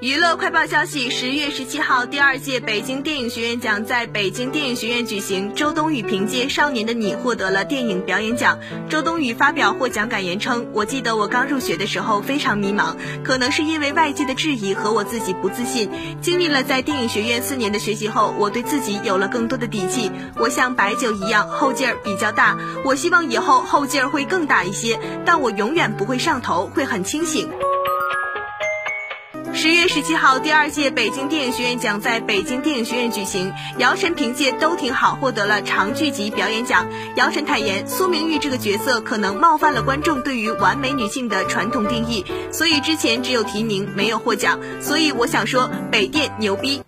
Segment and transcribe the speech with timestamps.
[0.00, 5.54] 娱乐快报消息：十月十七号，第二届北京电影学院奖在北京电影学院举行。
[5.54, 8.58] 周冬雨凭借《少年的你》获得了电影表演奖。
[8.88, 15.90] 周冬雨发表获奖感言称：“我记得我刚入学的时候非常迷茫，可能是因为外界的质疑和我自己不自信。
[16.22, 20.10] 经历了在电影学院四年的学习后，我对自己有了更多的底气。
[20.36, 22.56] 我像白酒一样，后劲儿比较大。
[22.86, 27.50] 我希望以后后劲儿会更大一些，但我永远不会上头，会很清醒。”
[29.62, 33.52] 十月十七号，第二届北京电影学院奖在北京电影学院举行。
[33.76, 36.88] 姚晨凭借《都挺好》获得了长剧集表演奖。
[37.16, 44.58] 姚晨坦言，苏明玉这个角色可能冒犯了观众对于完美女性的传统定义，所以之前只有提名没有获奖。
[44.80, 46.80] 所以我想说，北电牛逼。